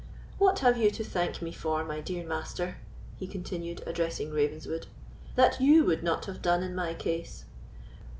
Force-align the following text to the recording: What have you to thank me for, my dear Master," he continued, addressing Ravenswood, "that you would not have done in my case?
What 0.39 0.57
have 0.61 0.77
you 0.79 0.89
to 0.89 1.03
thank 1.03 1.43
me 1.43 1.51
for, 1.51 1.83
my 1.85 1.99
dear 2.01 2.25
Master," 2.27 2.77
he 3.17 3.27
continued, 3.27 3.83
addressing 3.85 4.31
Ravenswood, 4.31 4.87
"that 5.35 5.61
you 5.61 5.83
would 5.83 6.01
not 6.01 6.25
have 6.25 6.41
done 6.41 6.63
in 6.63 6.73
my 6.73 6.95
case? 6.95 7.45